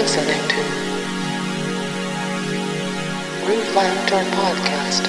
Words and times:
to 0.00 0.06
Groove 3.44 3.68
Factor 3.74 4.24
Podcast. 4.30 5.04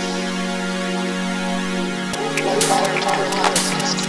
Factor 2.68 3.26
Podcast. 3.32 4.00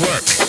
work. 0.00 0.39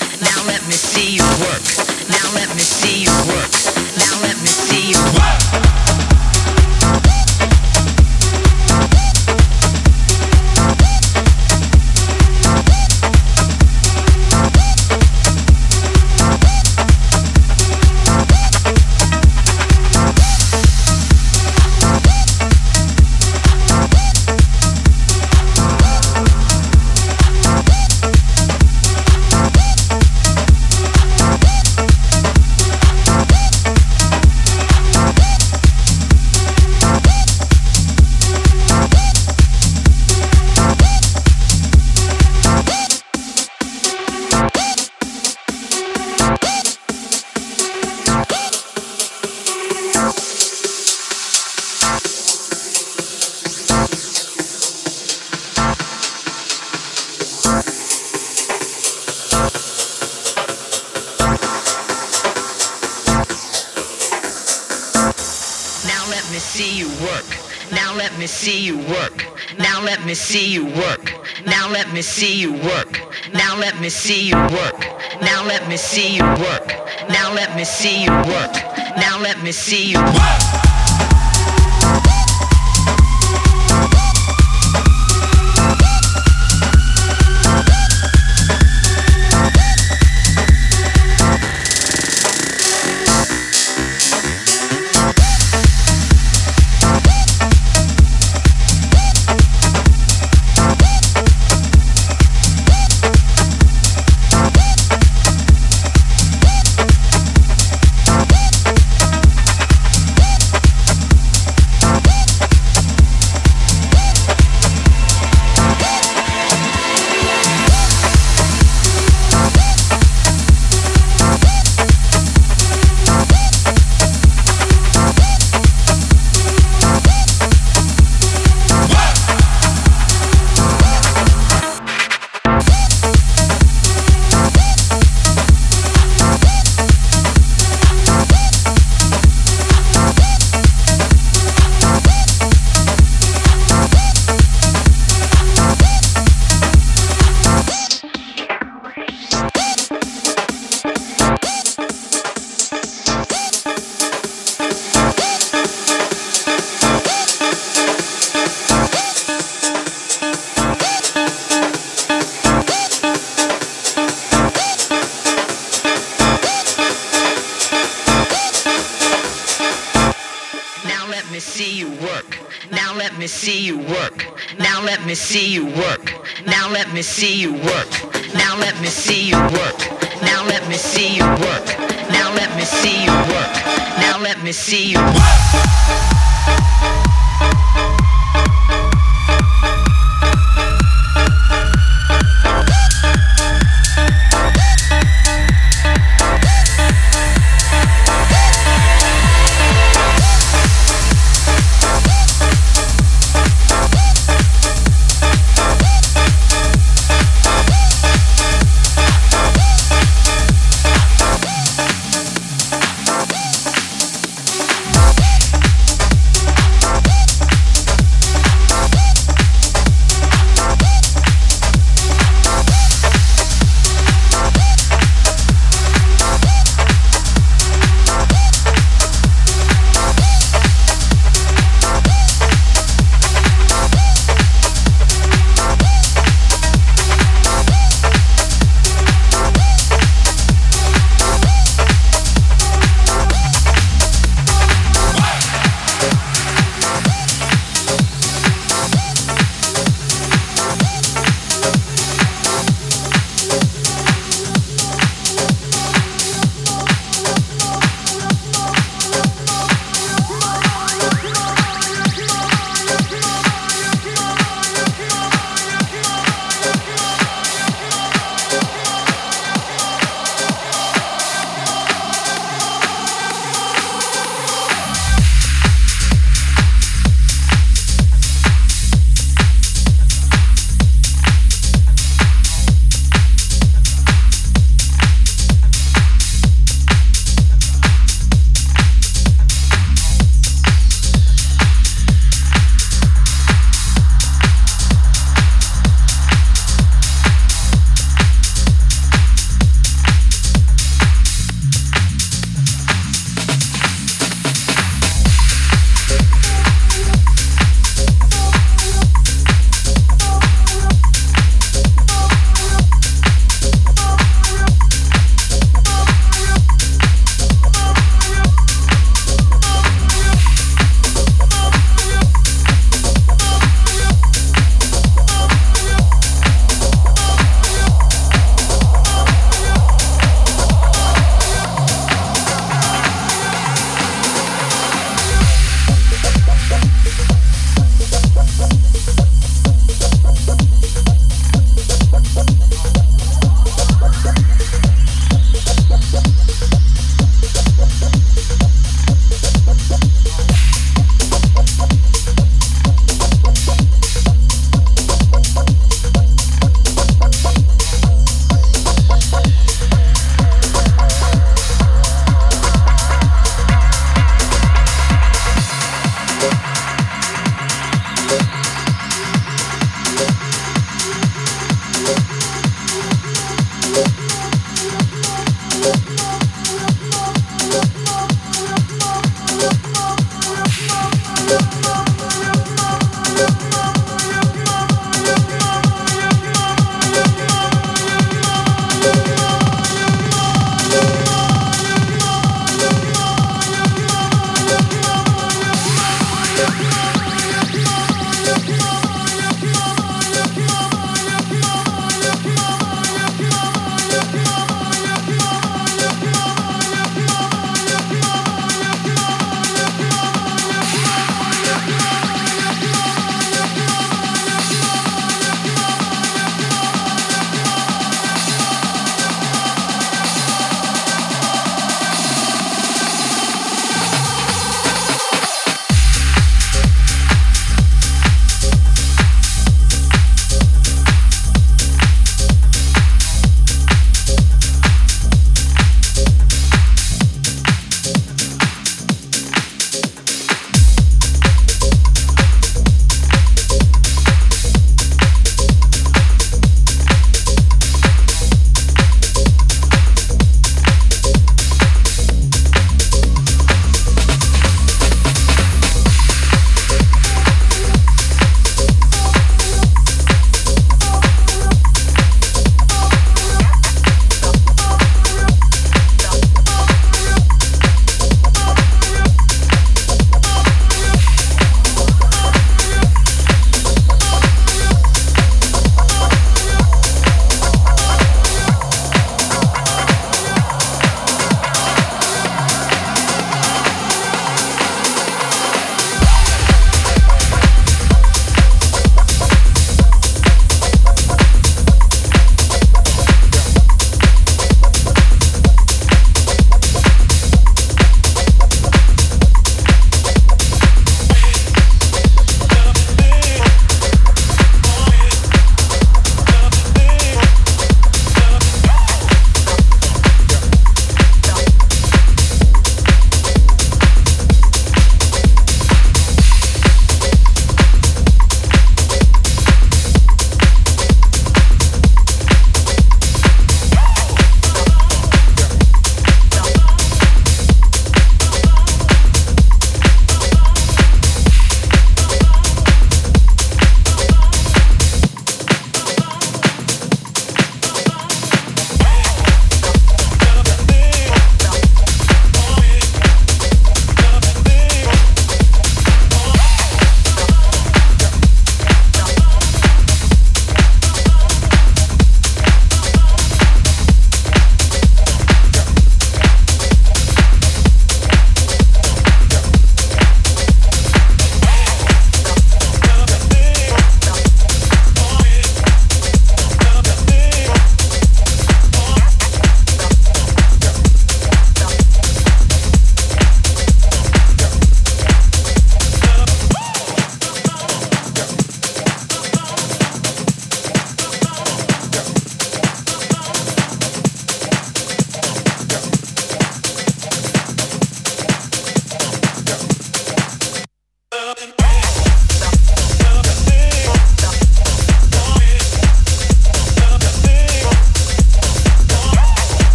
see 72.12 72.42
you 72.42 72.52
work. 72.52 73.00
Now 73.34 73.58
let 73.58 73.80
me 73.80 73.88
see 73.88 74.28
you 74.28 74.36
work. 74.36 74.80
Now 75.22 75.46
let 75.46 75.70
me 75.70 75.78
see 75.78 76.18
you 76.18 76.24
work. 76.24 76.68
Now 77.08 77.34
let 77.34 77.56
me 77.56 77.64
see 77.64 78.04
you 78.04 78.12
work. 78.12 78.54
Now 78.98 79.18
let 79.22 79.42
me 79.42 79.54
see 79.54 79.92
you 79.92 80.02
work. 80.04 80.42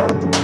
Música 0.00 0.39